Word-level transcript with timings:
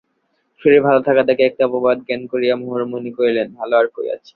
শরীর 0.61 0.81
ভালো 0.87 0.99
থাকাটাকে 1.07 1.43
একটা 1.45 1.63
অপবাদ 1.69 1.97
জ্ঞান 2.07 2.21
করিয়া 2.31 2.53
হরিমোহিনী 2.65 3.11
কহিলেন, 3.17 3.47
ভালো 3.59 3.73
আর 3.77 3.87
কই 3.95 4.07
আছে! 4.15 4.29